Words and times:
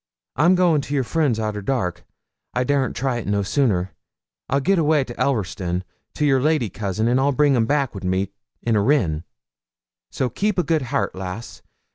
I'm 0.35 0.55
goin' 0.55 0.81
to 0.81 0.95
your 0.95 1.03
friends 1.03 1.37
arter 1.37 1.61
dark; 1.61 2.03
I 2.55 2.63
darn't 2.63 2.95
try 2.95 3.17
it 3.17 3.27
no 3.27 3.43
sooner. 3.43 3.91
I'll 4.49 4.59
git 4.59 4.79
awa 4.79 5.05
to 5.05 5.19
Ellerston, 5.19 5.83
to 6.15 6.25
your 6.25 6.41
lady 6.41 6.71
cousin, 6.71 7.07
and 7.07 7.19
I'll 7.19 7.31
bring 7.31 7.55
'em 7.55 7.67
back 7.67 7.93
wi' 7.93 8.01
me 8.09 8.31
in 8.63 8.75
a 8.75 8.81
rin; 8.81 9.25
so 10.09 10.27
keep 10.27 10.57
a 10.57 10.63
good 10.63 10.81
hairt, 10.81 11.13
lass. 11.13 11.61